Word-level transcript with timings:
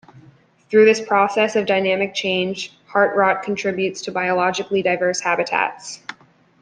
Through 0.71 0.85
this 0.85 0.99
process 0.99 1.55
of 1.55 1.67
dynamic 1.67 2.15
change, 2.15 2.75
heart 2.87 3.15
rot 3.15 3.43
contributes 3.43 4.01
to 4.01 4.11
biologically 4.11 4.81
diverse 4.81 5.19
habitats. 5.19 5.99